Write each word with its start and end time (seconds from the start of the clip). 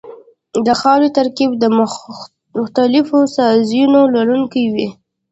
د 0.65 0.67
خاورې 0.79 1.09
ترکیب 1.17 1.51
د 1.57 1.65
مختلفو 2.59 3.17
سایزونو 3.35 3.99
لرونکی 4.15 4.65
وي 4.73 4.87